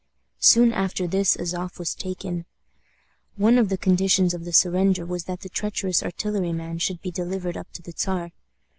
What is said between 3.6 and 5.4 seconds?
the conditions of the surrender was